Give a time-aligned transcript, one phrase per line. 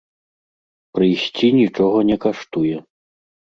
[0.95, 2.83] Прыйсці нічога не каштуе.